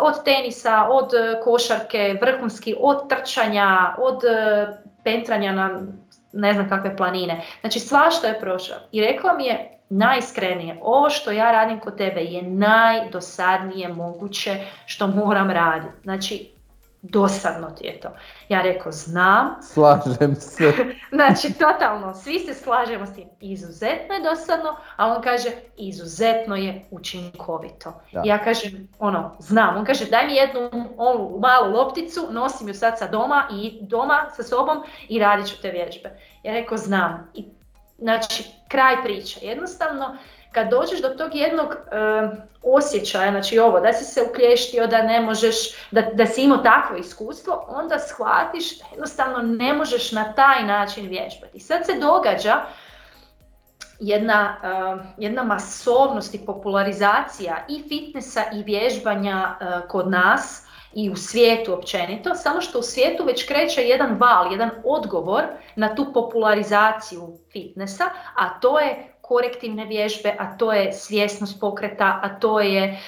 [0.00, 4.74] od tenisa, od uh, košarke, vrhunski, od trčanja, od uh,
[5.04, 5.80] pentranja na
[6.32, 7.42] ne znam kakve planine.
[7.60, 12.20] Znači svašta je prošao i rekao mi je najiskrenije, ovo što ja radim kod tebe
[12.20, 16.02] je najdosadnije moguće što moram raditi.
[16.02, 16.55] Znači
[17.10, 18.08] dosadno ti je to.
[18.48, 19.54] Ja rekao, znam.
[19.62, 20.72] Slažem se.
[21.16, 23.28] znači, totalno, svi se slažemo s tim.
[23.40, 27.92] Izuzetno je dosadno, a on kaže, izuzetno je učinkovito.
[28.24, 29.76] Ja kažem, ono, znam.
[29.76, 34.26] On kaže, daj mi jednu onu malu lopticu, nosim ju sad sa doma i doma
[34.36, 36.18] sa sobom i radit ću te vježbe.
[36.42, 37.30] Ja rekao, znam.
[37.34, 37.44] I,
[37.98, 39.46] znači, kraj priče.
[39.46, 40.16] Jednostavno,
[40.56, 41.76] kad dođeš do tog jednog e,
[42.62, 45.56] osjećaja, znači ovo, da si se uklještio, da ne možeš,
[45.90, 51.08] da, da si imao takvo iskustvo, onda shvatiš da jednostavno ne možeš na taj način
[51.08, 51.60] vježbati.
[51.60, 52.60] Sad se događa
[54.00, 61.16] jedna, e, jedna masovnost i popularizacija i fitnessa i vježbanja e, kod nas i u
[61.16, 65.44] svijetu općenito, samo što u svijetu već kreće jedan val, jedan odgovor
[65.76, 68.04] na tu popularizaciju fitnessa,
[68.36, 73.00] a to je korektivne vježbe, a to je svjesnost pokreta, a to je,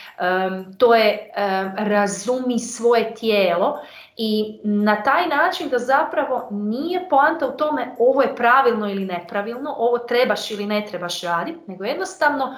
[0.79, 1.31] to je
[1.77, 3.79] razumi svoje tijelo
[4.17, 9.75] i na taj način da zapravo nije poanta u tome ovo je pravilno ili nepravilno,
[9.79, 12.57] ovo trebaš ili ne trebaš raditi, nego jednostavno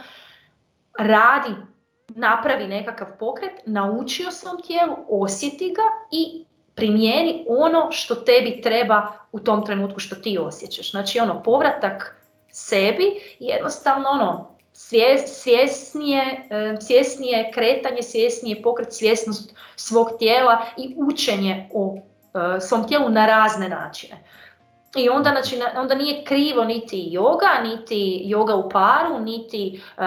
[0.98, 1.54] radi,
[2.08, 6.44] napravi nekakav pokret, nauči o svom tijelu, osjeti ga i
[6.74, 10.90] primijeni ono što tebi treba u tom trenutku što ti osjećaš.
[10.90, 12.19] Znači ono povratak
[12.52, 13.04] sebi
[13.38, 14.50] i jednostavno ono,
[15.26, 16.48] svjesnije,
[16.80, 23.68] svjesnije kretanje, svjesnije pokret, svjesnost svog tijela i učenje o e, svom tijelu na razne
[23.68, 24.24] načine.
[24.96, 30.04] I onda, znači, onda nije krivo niti yoga, niti yoga u paru, niti uh,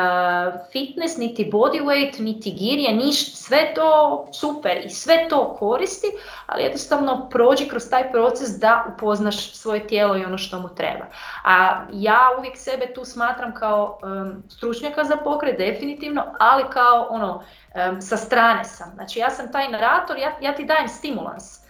[0.71, 6.07] fitness, niti bodyweight, niti girije, niš, sve to super i sve to koristi,
[6.45, 11.05] ali jednostavno prođi kroz taj proces da upoznaš svoje tijelo i ono što mu treba.
[11.43, 17.43] A ja uvijek sebe tu smatram kao um, stručnjaka za pokret, definitivno, ali kao ono,
[17.91, 18.91] um, sa strane sam.
[18.95, 21.62] Znači ja sam taj narator, ja, ja ti dajem stimulans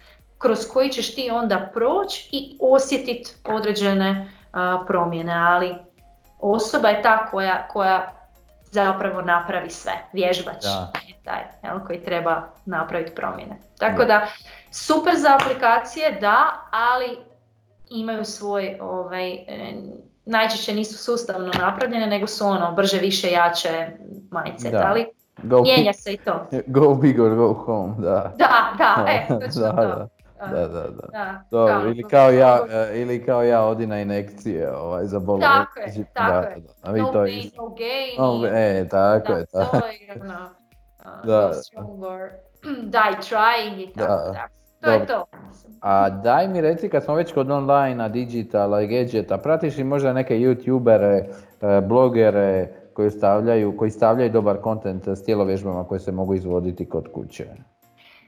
[0.43, 4.32] kroz koji ćeš ti onda proći i osjetiti određene
[4.88, 5.75] promjene, ali
[6.39, 8.13] osoba je ta koja, koja
[8.71, 10.63] zapravo napravi sve, vježbač
[11.08, 13.58] je taj jel, koji treba napraviti promjene.
[13.79, 14.27] Tako da,
[14.71, 17.17] super za aplikacije, da, ali
[17.89, 19.73] imaju svoj, ovaj, e,
[20.25, 23.88] najčešće nisu sustavno napravljene, nego su ono brže, više, jače
[24.32, 25.06] majice, ali
[25.63, 26.47] mijenja se i to.
[26.67, 28.34] Go big or go home, da.
[28.38, 29.75] Da, da, e, točno to.
[29.75, 30.08] Da,
[30.47, 31.43] da, da.
[31.51, 35.39] da ili, kao ja, e, ili kao ja odi na inekcije ovaj, za bolo.
[35.39, 36.62] Tako je, tako da, je.
[36.84, 38.19] Da, no to pain, no gain.
[38.19, 39.45] Oh, e, tako da, je.
[39.45, 39.79] Tako.
[39.79, 40.49] To je ono,
[40.99, 41.47] uh, da.
[41.47, 42.29] No stronger,
[42.93, 44.47] die trying i tako da.
[44.82, 45.25] To je to.
[45.82, 50.13] A daj mi reci kad smo već kod online, digitala i gadgeta, pratiš li možda
[50.13, 51.23] neke youtubere,
[51.62, 57.12] e, blogere koji stavljaju, koji stavljaju dobar kontent s tijelovježbama koje se mogu izvoditi kod
[57.12, 57.45] kuće?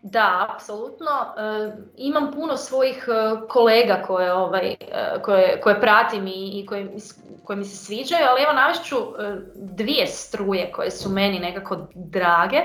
[0.07, 1.11] Da, apsolutno.
[1.37, 4.75] E, imam puno svojih e, kolega koje, ovaj, e,
[5.23, 6.89] koje, koje pratim i, i koje,
[7.43, 8.95] koje mi se sviđaju, ali evo navešću
[9.55, 12.61] dvije struje koje su meni nekako drage.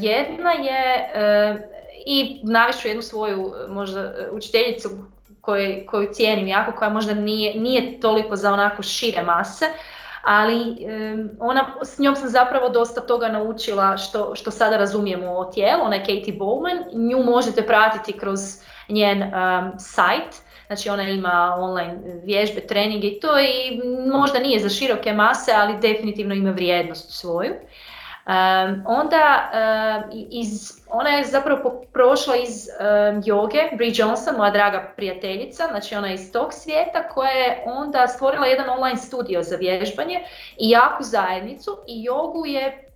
[0.00, 1.10] Jedna je,
[2.06, 4.88] i navešću jednu svoju možda učiteljicu
[5.40, 9.66] koju, koju cijenim jako, koja možda nije, nije toliko za onako šire mase,
[10.30, 10.76] ali
[11.40, 15.94] ona, s njom sam zapravo dosta toga naučila što, što sada razumijemo o tijelu, ona
[15.96, 18.40] je Katie Bowman, nju možete pratiti kroz
[18.88, 20.34] njen um, sajt,
[20.66, 25.78] znači ona ima online vježbe, treninge i to i možda nije za široke mase, ali
[25.80, 27.52] definitivno ima vrijednost svoju.
[28.86, 29.50] Onda
[30.30, 32.68] iz, ona je zapravo prošla iz
[33.24, 38.06] joge, Brie Johnson, moja draga prijateljica, znači ona je iz tog svijeta koja je onda
[38.06, 40.20] stvorila jedan online studio za vježbanje
[40.58, 42.90] i jaku zajednicu i jogu je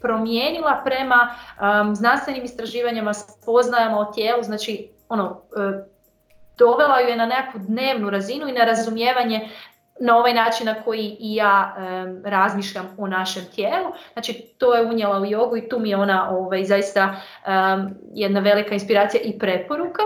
[0.00, 1.34] promijenila prema
[1.94, 5.42] znanstvenim istraživanjima, spoznajama o tijelu, znači ono,
[6.58, 9.48] dovela ju je na nekakvu dnevnu razinu i na razumijevanje
[10.00, 11.76] na ovaj način na koji i ja
[12.24, 13.86] razmišljam o našem tijelu.
[14.12, 17.16] Znači to je unijela u jogu i tu mi je ona ovaj, zaista
[18.14, 20.02] jedna velika inspiracija i preporuka.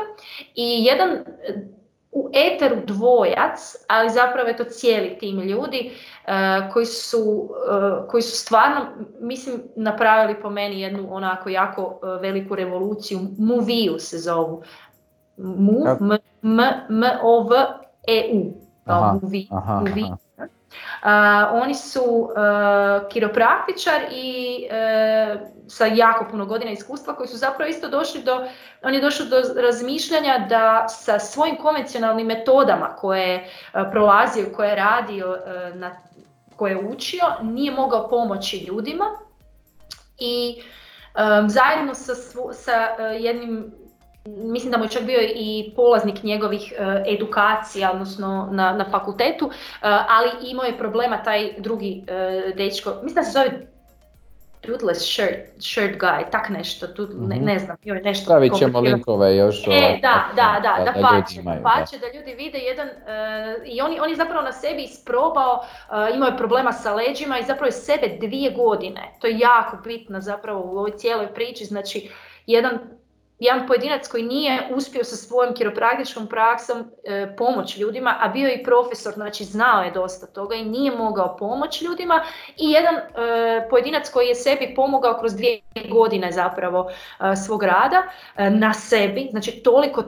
[0.55, 1.19] I jedan
[2.13, 5.93] u eteru dvojac, ali zapravo je to cijeli tim ljudi
[6.73, 7.51] koji, su,
[8.09, 8.87] koji su stvarno,
[9.21, 13.19] mislim, napravili po meni jednu onako jako veliku revoluciju.
[13.39, 14.63] Moviju se zovu.
[15.37, 15.97] Move,
[16.43, 17.57] M, M, O, V,
[18.07, 18.70] E, U.
[18.85, 19.19] Aha,
[19.51, 19.83] aha,
[21.53, 27.89] oni su uh, kiropraktičar i uh, sa jako puno godina iskustva koji su zapravo isto
[27.89, 28.47] došli do,
[28.83, 34.69] on je došao do razmišljanja da sa svojim konvencionalnim metodama koje je uh, prolazio, koje
[34.69, 35.37] je radio,
[35.75, 35.97] na,
[36.57, 39.05] koje je učio, nije mogao pomoći ljudima
[40.19, 40.63] i
[41.15, 42.15] um, zajedno sa,
[42.53, 42.73] sa
[43.13, 43.80] jednim
[44.37, 49.51] mislim da mu je čak bio i polaznik njegovih e, edukacija, odnosno na, na fakultetu,
[49.51, 49.51] e,
[50.09, 53.67] ali imao je problema taj drugi e, dečko, mislim da se zove
[54.61, 57.45] Toothless shirt, shirt guy, tak nešto, tu, ne, mhm.
[57.45, 58.25] ne znam, je nešto.
[58.25, 59.67] Stavit ćemo linkove još.
[59.67, 63.69] E, ovaj, da, da, da, da, da, pače, da, pače, da ljudi vide jedan, uh,
[63.69, 67.45] i on, on je zapravo na sebi isprobao, uh, imao je problema sa leđima i
[67.45, 72.11] zapravo je sebe dvije godine, to je jako bitno zapravo u ovoj cijeloj priči, znači
[72.47, 72.79] jedan
[73.41, 78.55] jedan pojedinac koji nije uspio sa svojom kiropraktičkom praksom e, pomoći ljudima, a bio je
[78.55, 82.23] i profesor, znači znao je dosta toga i nije mogao pomoći ljudima
[82.57, 83.03] i jedan e,
[83.71, 85.61] pojedinac koji je sebi pomogao kroz dvije
[85.91, 88.03] godine zapravo e, svog rada
[88.37, 90.05] e, na sebi, znači toliko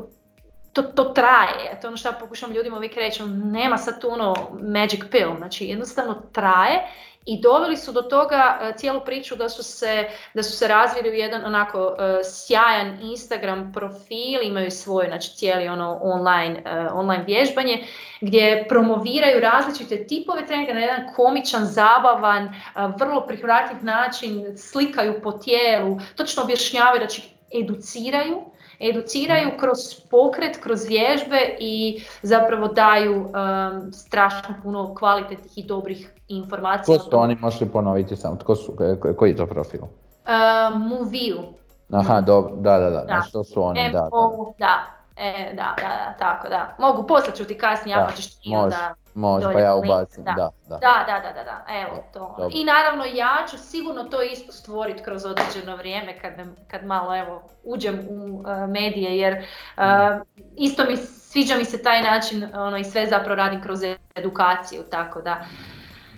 [0.72, 4.00] to, to traje, to je ono što ja pokušam ljudima uvijek reći, ono, nema sad
[4.00, 6.88] tu ono magic pill, znači jednostavno traje
[7.26, 11.10] i doveli su do toga e, cijelu priču da su se, da su se razvili
[11.10, 17.24] u jedan onako e, sjajan Instagram profil, imaju svoj znači cijeli ono online, e, online
[17.24, 17.84] vježbanje
[18.20, 22.54] gdje promoviraju različite tipove treninga na jedan komičan, zabavan,
[22.98, 27.22] vrlo prihvatljiv način, slikaju po tijelu, točno objašnjavaju, znači
[27.62, 28.52] educiraju
[28.82, 29.78] educiraju kroz
[30.10, 36.98] pokret, kroz vježbe i zapravo daju um, strašno puno kvalitetnih i dobrih informacija.
[36.98, 38.76] Ko su oni, možeš li ponoviti samo, tko su,
[39.16, 39.80] koji je to profil?
[39.82, 41.38] Uh, Moviju.
[41.92, 43.22] Aha, dobro, da, da, da, da.
[43.28, 44.10] što su oni, da, da.
[44.58, 45.02] da.
[45.16, 46.74] E, da, da, da, tako da.
[46.78, 50.32] Mogu, poslat ću ti kasnije, ako ćeš ti onda Može, pa ja ubacim, da.
[50.32, 51.64] Da, da, da, da, da, da.
[51.82, 52.48] evo to.
[52.52, 56.32] I naravno ja ću sigurno to isto stvoriti kroz određeno vrijeme kad,
[56.70, 59.82] kad malo evo uđem u uh, medije jer uh,
[60.56, 63.80] isto mi sviđa mi se taj način ono, i sve zapravo radim kroz
[64.14, 65.44] edukaciju, tako da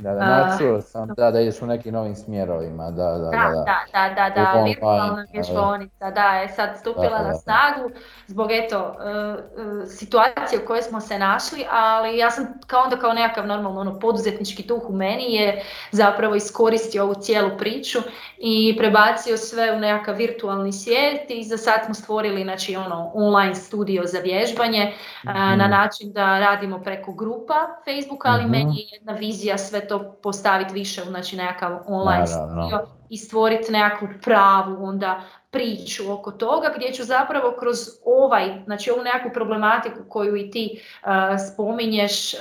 [0.01, 3.31] da, da, čuo sam, da, da ideš u nekim novim smjerovima, da, da, da.
[3.31, 7.91] Da, da, da, da, da virtualna vježbonica, da, je sad stupila na snagu
[8.27, 13.13] zbog eto uh, situacije u kojoj smo se našli, ali ja sam kao onda kao
[13.13, 17.99] nekakav normalno ono, poduzetnički duh u meni je zapravo iskoristio ovu cijelu priču
[18.39, 23.55] i prebacio sve u nekakav virtualni svijet i za sad smo stvorili znači, ono, online
[23.55, 25.59] studio za vježbanje mm-hmm.
[25.59, 28.53] na način da radimo preko grupa Facebooka, ali mm-hmm.
[28.53, 33.73] meni je jedna vizija sve to postaviti više u znači, nekakav online studio i stvoriti
[33.73, 35.21] nekakvu pravu onda
[35.51, 40.81] priču oko toga gdje ću zapravo kroz ovaj, znači ovu nekakvu problematiku koju i ti
[41.03, 41.11] uh,
[41.53, 42.41] spominješ uh,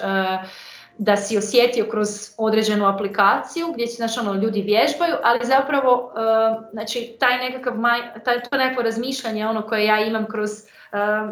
[0.97, 6.65] da si osjetio kroz određenu aplikaciju gdje će znači, ono, ljudi vježbaju, ali zapravo uh,
[6.71, 7.73] znači, taj nekakav,
[8.25, 10.49] taj, to nekako razmišljanje ono koje ja imam kroz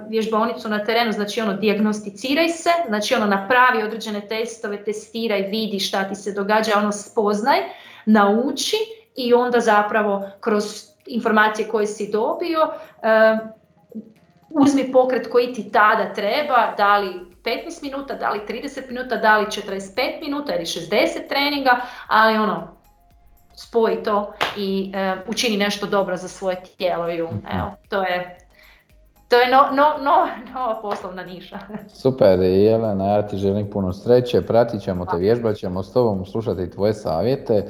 [0.09, 6.03] vježbonicu na terenu, znači ono dijagnosticiraj se, znači ono napravi određene testove, testiraj, vidi šta
[6.09, 7.59] ti se događa, ono spoznaj,
[8.05, 8.77] nauči
[9.15, 10.63] i onda zapravo kroz
[11.05, 12.59] informacije koje si dobio
[14.49, 19.37] uzmi pokret koji ti tada treba, da li 15 minuta, da li 30 minuta, da
[19.37, 22.77] li 45 minuta ili 60 treninga, ali ono,
[23.55, 24.93] spoji to i
[25.27, 27.09] učini nešto dobro za svoje tijelo.
[27.09, 27.31] Evo,
[27.89, 28.37] to je
[29.31, 31.59] to je no, no, no, nova poslovna niša.
[32.01, 36.69] Super, Jelena, ja ti želim puno sreće, pratit ćemo te, vježbat ćemo s tobom, slušati
[36.69, 37.53] tvoje savjete.
[37.53, 37.65] E,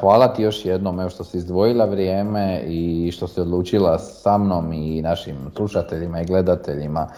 [0.00, 4.72] hvala ti još jednom evo što si izdvojila vrijeme i što si odlučila sa mnom
[4.72, 7.08] i našim slušateljima i gledateljima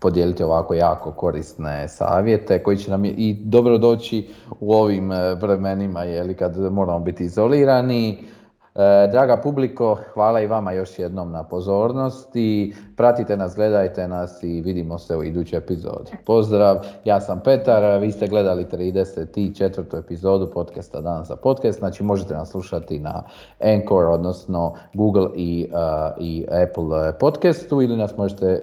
[0.00, 4.28] podijeliti ovako jako korisne savjete koji će nam i dobro doći
[4.60, 8.33] u ovim e, vremenima jeli, kad moramo biti izolirani.
[8.74, 12.74] E, draga publiko, hvala i vama još jednom na pozornosti.
[12.96, 16.10] Pratite nas, gledajte nas i vidimo se u idućoj epizodi.
[16.26, 19.98] Pozdrav, ja sam Petar, vi ste gledali 34.
[19.98, 23.22] epizodu podcasta Dan za podcast, znači možete nas slušati na
[23.60, 25.68] Anchor, odnosno Google i,
[26.18, 28.60] i Apple podcastu ili nas možete e,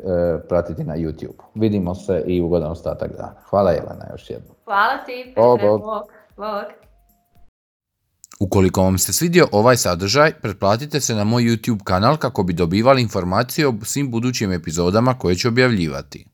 [0.48, 1.42] pratiti na YouTube.
[1.56, 3.36] Vidimo se i ugodan ostatak dana.
[3.50, 4.56] Hvala Jelena još jednom.
[4.66, 5.82] Hvala ti, Petre, bog,
[6.38, 6.81] bog.
[8.42, 13.02] Ukoliko vam se svidio ovaj sadržaj, pretplatite se na moj YouTube kanal kako bi dobivali
[13.02, 16.26] informacije o svim budućim epizodama koje ću objavljivati.